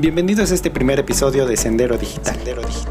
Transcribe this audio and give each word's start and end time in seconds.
Bienvenidos 0.00 0.50
a 0.50 0.54
este 0.54 0.70
primer 0.70 0.98
episodio 0.98 1.44
de 1.44 1.58
Sendero 1.58 1.98
Digital. 1.98 2.38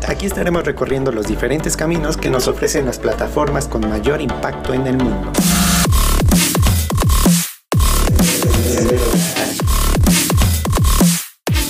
Aquí 0.08 0.28
estaremos 0.28 0.64
recorriendo 0.64 1.12
los 1.12 1.26
diferentes 1.26 1.76
caminos 1.76 2.18
que 2.18 2.30
nos 2.30 2.48
ofrecen 2.48 2.86
las 2.86 3.00
plataformas 3.00 3.68
con 3.68 3.90
mayor 3.90 4.22
impacto 4.22 4.76
en 4.76 4.86
el 4.86 4.98
mundo. 4.98 5.32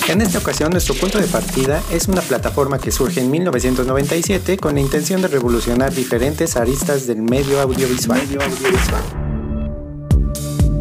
En 0.08 0.20
esta 0.20 0.40
ocasión 0.40 0.72
nuestro 0.72 0.94
punto 0.94 1.18
de 1.18 1.26
partida 1.26 1.82
es 1.90 2.06
una 2.08 2.20
plataforma 2.20 2.78
que 2.78 2.90
surge 2.90 3.20
en 3.20 3.30
1997 3.30 4.58
con 4.58 4.74
la 4.74 4.82
intención 4.82 5.22
de 5.22 5.28
revolucionar 5.28 5.94
diferentes 5.94 6.58
aristas 6.58 7.06
del 7.06 7.22
medio 7.22 7.62
audiovisual. 7.62 8.20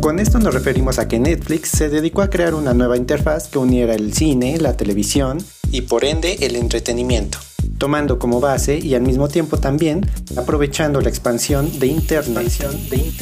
Con 0.01 0.19
esto 0.19 0.39
nos 0.39 0.53
referimos 0.53 0.97
a 0.97 1.09
que 1.09 1.19
Netflix 1.19 1.69
se 1.69 1.89
dedicó 1.89 2.21
a 2.21 2.29
crear 2.29 2.53
una 2.53 2.73
nueva 2.73 2.95
interfaz 2.95 3.49
que 3.49 3.59
uniera 3.59 3.93
el 3.93 4.13
cine, 4.13 4.57
la 4.57 4.77
televisión 4.77 5.39
y 5.71 5.81
por 5.81 6.05
ende 6.05 6.37
el 6.39 6.55
entretenimiento, 6.55 7.37
tomando 7.77 8.17
como 8.17 8.39
base 8.39 8.79
y 8.79 8.95
al 8.95 9.01
mismo 9.01 9.27
tiempo 9.27 9.57
también 9.57 10.09
aprovechando 10.37 11.01
la 11.01 11.09
expansión 11.09 11.79
de 11.79 11.87
Internet. 11.87 12.49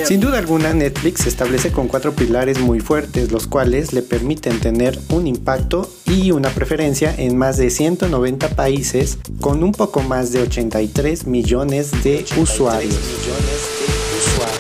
Sin 0.06 0.20
duda 0.20 0.38
alguna, 0.38 0.76
Netflix 0.76 1.22
se 1.22 1.30
establece 1.30 1.72
con 1.72 1.88
cuatro 1.88 2.14
pilares 2.14 2.60
muy 2.60 2.80
fuertes, 2.80 3.32
los 3.32 3.48
cuales 3.48 3.92
le 3.92 4.04
permiten 4.04 4.60
tener 4.60 5.00
un 5.10 5.26
impacto 5.26 5.90
y 6.06 6.30
una 6.30 6.50
preferencia 6.50 7.14
en 7.18 7.38
más 7.38 7.58
de 7.58 7.72
190 7.72 8.50
países 8.50 9.18
con 9.42 9.64
un 9.64 9.72
poco 9.72 10.04
más 10.04 10.32
de 10.32 10.44
83 10.44 11.26
millones 11.26 11.92
de 12.04 12.24
usuarios. 12.40 13.00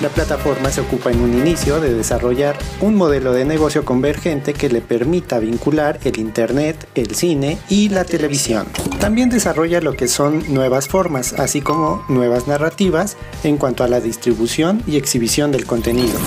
La 0.02 0.09
plataforma 0.09 0.70
se 0.72 0.81
ocupa 0.81 1.12
en 1.12 1.22
un 1.22 1.34
inicio 1.34 1.80
de 1.80 1.94
desarrollar 1.94 2.58
un 2.81 2.95
modelo 2.95 3.34
de 3.34 3.45
negocio 3.45 3.84
convergente 3.84 4.53
que 4.53 4.70
le 4.70 4.81
permita 4.81 5.40
vincular 5.40 6.00
el 6.03 6.20
Internet, 6.20 6.88
el 6.95 7.16
cine 7.16 7.58
y 7.70 7.90
la 7.90 8.03
televisión. 8.03 8.67
También 9.00 9.30
desarrolla 9.30 9.80
lo 9.80 9.96
que 9.96 10.08
son 10.08 10.44
nuevas 10.53 10.88
formas, 10.88 11.34
así 11.34 11.62
como 11.62 12.03
nuevas 12.09 12.48
narrativas 12.48 13.16
en 13.44 13.58
cuanto 13.58 13.84
a 13.84 13.88
la 13.88 14.02
distribución 14.02 14.84
y 14.88 14.98
exhibición 14.98 15.52
del 15.52 15.66
contenido. 15.66 16.20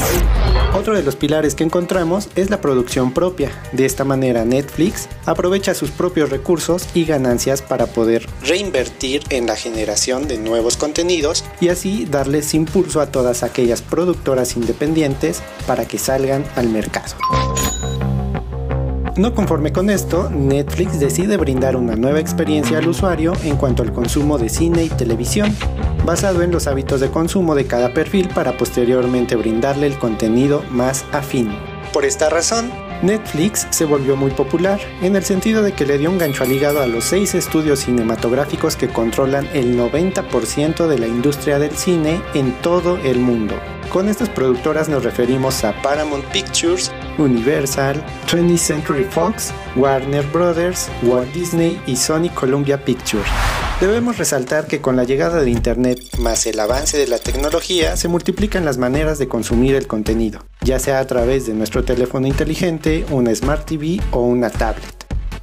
Otro 0.72 0.94
de 0.94 1.02
los 1.02 1.16
pilares 1.16 1.56
que 1.56 1.64
encontramos 1.64 2.28
es 2.36 2.48
la 2.48 2.60
producción 2.60 3.12
propia. 3.12 3.50
De 3.72 3.86
esta 3.86 4.04
manera 4.04 4.44
Netflix 4.44 5.08
aprovecha 5.26 5.74
sus 5.74 5.90
propios 5.90 6.30
recursos 6.30 6.86
y 6.94 7.04
ganancias 7.04 7.60
para 7.60 7.86
poder 7.86 8.26
reinvertir 8.42 9.22
en 9.30 9.46
la 9.46 9.56
generación 9.56 10.28
de 10.28 10.38
nuevos 10.38 10.76
contenidos 10.76 11.44
y 11.60 11.68
así 11.68 12.06
darles 12.06 12.54
impulso 12.54 13.00
a 13.00 13.06
todas 13.06 13.42
aquellas 13.42 13.82
productoras 13.82 14.56
independientes 14.56 15.42
para 15.66 15.86
que 15.86 15.98
salgan 15.98 16.44
al 16.54 16.68
mercado. 16.68 17.16
No 19.20 19.34
conforme 19.34 19.70
con 19.70 19.90
esto, 19.90 20.30
Netflix 20.30 20.98
decide 20.98 21.36
brindar 21.36 21.76
una 21.76 21.94
nueva 21.94 22.20
experiencia 22.20 22.78
al 22.78 22.88
usuario 22.88 23.34
en 23.44 23.56
cuanto 23.56 23.82
al 23.82 23.92
consumo 23.92 24.38
de 24.38 24.48
cine 24.48 24.84
y 24.84 24.88
televisión, 24.88 25.54
basado 26.06 26.40
en 26.40 26.50
los 26.50 26.66
hábitos 26.66 27.00
de 27.00 27.10
consumo 27.10 27.54
de 27.54 27.66
cada 27.66 27.92
perfil 27.92 28.30
para 28.30 28.56
posteriormente 28.56 29.36
brindarle 29.36 29.88
el 29.88 29.98
contenido 29.98 30.64
más 30.70 31.04
afín. 31.12 31.50
Por 31.92 32.06
esta 32.06 32.30
razón, 32.30 32.72
Netflix 33.02 33.66
se 33.68 33.84
volvió 33.84 34.16
muy 34.16 34.30
popular, 34.30 34.80
en 35.02 35.14
el 35.16 35.22
sentido 35.22 35.62
de 35.62 35.72
que 35.72 35.84
le 35.84 35.98
dio 35.98 36.10
un 36.10 36.16
gancho 36.16 36.44
al 36.44 36.52
hígado 36.52 36.80
a 36.80 36.86
los 36.86 37.04
seis 37.04 37.34
estudios 37.34 37.80
cinematográficos 37.80 38.74
que 38.74 38.88
controlan 38.88 39.46
el 39.52 39.78
90% 39.78 40.86
de 40.86 40.98
la 40.98 41.06
industria 41.06 41.58
del 41.58 41.76
cine 41.76 42.22
en 42.32 42.52
todo 42.62 42.96
el 42.96 43.18
mundo. 43.18 43.56
Con 43.90 44.08
estas 44.08 44.28
productoras 44.28 44.88
nos 44.88 45.04
referimos 45.04 45.64
a 45.64 45.74
Paramount 45.82 46.24
Pictures, 46.26 46.92
Universal, 47.20 48.02
20th 48.26 48.56
Century 48.56 49.04
Fox, 49.04 49.52
Warner 49.76 50.24
Brothers, 50.32 50.88
Walt 51.02 51.32
Disney 51.32 51.80
y 51.86 51.96
Sony 51.96 52.28
Columbia 52.34 52.84
Pictures. 52.84 53.28
Debemos 53.80 54.18
resaltar 54.18 54.66
que 54.66 54.80
con 54.80 54.96
la 54.96 55.04
llegada 55.04 55.40
de 55.40 55.50
Internet 55.50 56.00
más 56.18 56.44
el 56.46 56.60
avance 56.60 56.98
de 56.98 57.06
la 57.06 57.18
tecnología 57.18 57.96
se 57.96 58.08
multiplican 58.08 58.64
las 58.64 58.76
maneras 58.76 59.18
de 59.18 59.28
consumir 59.28 59.74
el 59.74 59.86
contenido, 59.86 60.44
ya 60.60 60.78
sea 60.78 60.98
a 60.98 61.06
través 61.06 61.46
de 61.46 61.54
nuestro 61.54 61.82
teléfono 61.82 62.26
inteligente, 62.26 63.06
una 63.10 63.34
Smart 63.34 63.64
TV 63.64 64.00
o 64.10 64.20
una 64.20 64.50
tablet. 64.50 64.99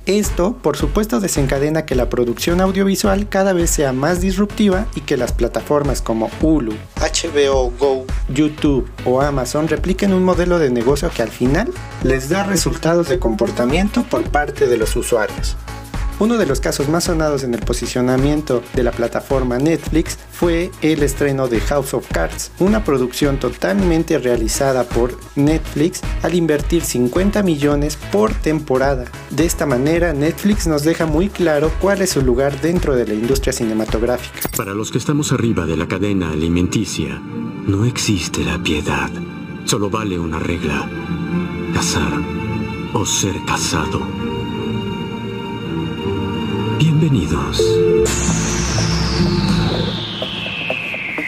Esto, 0.07 0.53
por 0.53 0.77
supuesto, 0.77 1.19
desencadena 1.19 1.85
que 1.85 1.93
la 1.93 2.07
producción 2.07 2.61
audiovisual 2.61 3.27
cada 3.27 3.51
vez 3.51 3.69
sea 3.69 3.91
más 3.91 4.21
disruptiva 4.21 4.87
y 4.95 5.01
que 5.01 5.17
las 5.17 5.33
plataformas 5.33 6.01
como 6.01 6.31
Hulu, 6.41 6.73
HBO 6.95 7.73
Go, 7.77 8.05
YouTube 8.29 8.89
o 9.03 9.21
Amazon 9.21 9.67
repliquen 9.67 10.13
un 10.13 10.23
modelo 10.23 10.59
de 10.59 10.69
negocio 10.69 11.11
que 11.13 11.23
al 11.23 11.29
final 11.29 11.73
les 12.03 12.29
da 12.29 12.43
resultados 12.43 13.09
de 13.09 13.19
comportamiento 13.19 14.03
por 14.03 14.23
parte 14.23 14.67
de 14.67 14.77
los 14.77 14.95
usuarios. 14.95 15.57
Uno 16.19 16.37
de 16.37 16.47
los 16.47 16.59
casos 16.59 16.89
más 16.89 17.03
sonados 17.03 17.43
en 17.43 17.53
el 17.53 17.59
posicionamiento 17.59 18.63
de 18.73 18.81
la 18.81 18.91
plataforma 18.91 19.59
Netflix 19.59 20.17
fue 20.31 20.71
el 20.81 21.03
estreno 21.03 21.47
de 21.47 21.59
House 21.61 21.93
of 21.93 22.07
Cards, 22.11 22.51
una 22.57 22.83
producción 22.83 23.39
totalmente 23.39 24.17
realizada 24.17 24.83
por 24.83 25.15
Netflix 25.35 26.01
al 26.23 26.33
invertir 26.33 26.83
50 26.83 27.43
millones 27.43 27.99
por 28.11 28.33
temporada. 28.33 29.05
De 29.29 29.45
esta 29.45 29.67
manera, 29.67 30.11
Netflix 30.11 30.65
nos 30.65 30.83
deja 30.83 31.05
muy 31.05 31.29
claro 31.29 31.71
cuál 31.79 32.01
es 32.01 32.09
su 32.09 32.23
lugar 32.23 32.59
dentro 32.61 32.95
de 32.95 33.05
la 33.05 33.13
industria 33.13 33.53
cinematográfica. 33.53 34.49
Para 34.57 34.73
los 34.73 34.91
que 34.91 34.97
estamos 34.97 35.31
arriba 35.31 35.67
de 35.67 35.77
la 35.77 35.87
cadena 35.87 36.31
alimenticia, 36.31 37.21
no 37.67 37.85
existe 37.85 38.43
la 38.43 38.57
piedad. 38.57 39.11
Solo 39.65 39.91
vale 39.91 40.17
una 40.17 40.39
regla. 40.39 40.89
Casar 41.75 42.11
o 42.93 43.05
ser 43.05 43.35
casado. 43.45 44.16
Bienvenidos. 46.79 47.59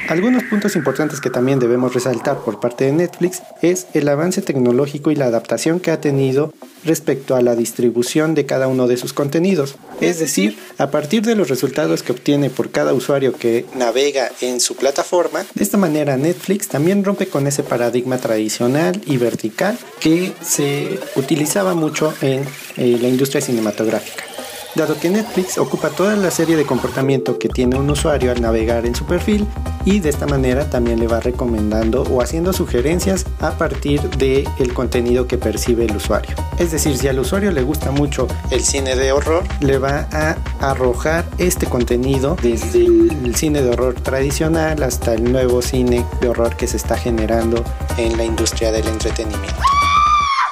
Algunos 0.08 0.44
puntos 0.44 0.76
importantes 0.76 1.22
que 1.22 1.30
también 1.30 1.60
debemos 1.60 1.94
resaltar 1.94 2.40
por 2.40 2.60
parte 2.60 2.86
de 2.86 2.92
Netflix 2.92 3.42
es 3.62 3.88
el 3.94 4.08
avance 4.10 4.42
tecnológico 4.42 5.10
y 5.10 5.16
la 5.16 5.26
adaptación 5.26 5.80
que 5.80 5.90
ha 5.90 6.02
tenido 6.02 6.54
respecto 6.84 7.36
a 7.36 7.42
la 7.42 7.56
distribución 7.56 8.36
de 8.36 8.46
cada 8.46 8.68
uno 8.68 8.88
de 8.88 8.98
sus 8.98 9.14
contenidos. 9.14 9.76
Es 10.02 10.20
decir, 10.20 10.58
a 10.78 10.92
partir 10.92 11.24
de 11.24 11.36
los 11.36 11.50
resultados 11.50 12.04
que 12.04 12.12
obtiene 12.12 12.50
por 12.50 12.70
cada 12.70 12.94
usuario 12.94 13.34
que 13.34 13.66
navega 13.76 14.31
en 14.42 14.60
su 14.60 14.76
plataforma, 14.76 15.46
de 15.56 15.64
esta 15.64 15.78
manera 15.78 16.16
Netflix 16.18 16.68
también 16.68 17.04
rompe 17.04 17.28
con 17.28 17.48
ese 17.48 17.64
paradigma 17.64 18.18
tradicional 18.18 19.02
y 19.06 19.18
vertical 19.18 19.78
que 20.00 20.31
se 20.42 21.00
utilizaba 21.16 21.74
mucho 21.74 22.14
en 22.22 22.46
eh, 22.78 22.98
la 23.02 23.08
industria 23.08 23.42
cinematográfica 23.42 24.29
dado 24.75 25.00
que 25.00 25.09
Netflix 25.09 25.57
ocupa 25.57 25.90
toda 25.90 26.16
la 26.16 26.31
serie 26.31 26.56
de 26.56 26.66
comportamiento 26.66 27.40
que 27.40 27.50
tiene 27.50 27.78
un 27.78 27.90
usuario 27.90 28.31
al 28.31 28.41
navegar 28.41 28.85
en 28.85 28.96
su 28.96 29.06
perfil 29.06 29.47
y 29.85 30.00
de 30.00 30.09
esta 30.09 30.28
manera 30.28 30.69
también 30.69 31.00
le 31.00 31.07
va 31.07 31.19
recomendando 31.19 32.03
o 32.03 32.22
haciendo 32.22 32.53
sugerencias 32.53 33.25
a 33.40 33.52
partir 33.52 34.02
del 34.18 34.47
el 34.59 34.74
contenido 34.74 35.28
que 35.28 35.38
percibe 35.38 35.85
el 35.85 35.96
usuario. 35.96 36.35
Es 36.57 36.72
decir, 36.72 36.97
si 36.97 37.07
al 37.07 37.19
usuario 37.19 37.52
le 37.52 37.63
gusta 37.63 37.91
mucho 37.91 38.28
el 38.52 38.62
cine 38.62 38.96
de 38.96 39.12
horror, 39.12 39.44
le 39.62 39.78
va 39.78 40.07
a 40.12 40.38
arrojar 40.59 41.25
este 41.38 41.66
contenido 41.66 42.36
desde 42.41 42.86
el 42.86 43.36
cine 43.36 43.62
de 43.62 43.72
horror 43.72 43.96
tradicional 43.96 44.84
hasta 44.84 45.13
el 45.13 45.31
nuevo 45.31 45.62
cine 45.62 46.06
de 46.22 46.30
horror 46.30 46.56
que 46.56 46.68
se 46.68 46.78
está 46.78 46.97
generando 46.97 47.63
en 47.97 48.18
la 48.18 48.24
industria 48.24 48.72
del 48.72 48.88
entretenimiento. 48.88 49.79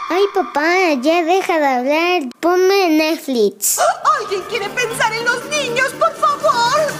Ay, 0.10 0.24
papá, 0.34 0.94
ya 1.02 1.22
deja 1.22 1.60
de 1.60 1.66
hablar. 1.66 2.30
Ponme 2.40 2.90
Netflix. 2.92 3.78
¿Alguien 4.22 4.42
quiere 4.50 4.70
pensar 4.70 5.12
en 5.12 5.26
los 5.26 5.44
niños, 5.50 5.90
por 6.00 6.14
favor? 6.16 6.94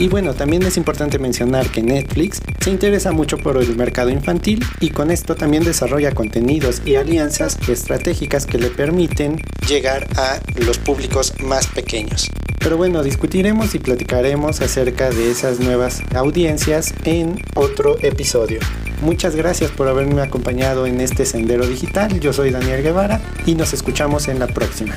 Y 0.00 0.08
bueno, 0.08 0.34
también 0.34 0.64
es 0.64 0.76
importante 0.76 1.20
mencionar 1.20 1.70
que 1.70 1.80
Netflix 1.80 2.40
se 2.60 2.70
interesa 2.70 3.12
mucho 3.12 3.38
por 3.38 3.56
el 3.56 3.76
mercado 3.76 4.10
infantil 4.10 4.64
y 4.80 4.90
con 4.90 5.12
esto 5.12 5.36
también 5.36 5.62
desarrolla 5.62 6.12
contenidos 6.12 6.82
y 6.84 6.96
alianzas 6.96 7.56
estratégicas 7.68 8.46
que 8.46 8.58
le 8.58 8.70
permiten 8.70 9.40
llegar 9.68 10.08
a 10.16 10.40
los 10.56 10.78
públicos 10.78 11.32
más 11.44 11.68
pequeños. 11.68 12.28
Pero 12.58 12.76
bueno, 12.76 13.04
discutiremos 13.04 13.76
y 13.76 13.78
platicaremos 13.78 14.60
acerca 14.60 15.10
de 15.10 15.30
esas 15.30 15.60
nuevas 15.60 16.02
audiencias 16.16 16.92
en 17.04 17.40
otro 17.54 17.96
episodio. 18.00 18.58
Muchas 19.02 19.34
gracias 19.34 19.72
por 19.72 19.88
haberme 19.88 20.22
acompañado 20.22 20.86
en 20.86 21.00
este 21.00 21.26
sendero 21.26 21.66
digital. 21.66 22.20
Yo 22.20 22.32
soy 22.32 22.52
Daniel 22.52 22.84
Guevara 22.84 23.20
y 23.44 23.56
nos 23.56 23.72
escuchamos 23.72 24.28
en 24.28 24.38
la 24.38 24.46
próxima. 24.46 24.94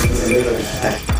Sendero 0.00 0.52
digital. 0.52 1.15